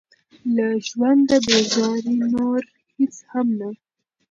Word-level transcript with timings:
له 0.55 0.65
ژونده 0.87 1.37
بېزاري 1.45 2.15
نور 2.33 2.61
هېڅ 2.95 3.15
هم 3.31 3.47
نه. 3.59 3.69